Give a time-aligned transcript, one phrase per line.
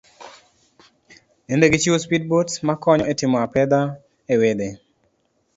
[1.47, 3.81] Nende gichiwo speed boats makonyo etimo apedha
[4.33, 4.69] ewedhe.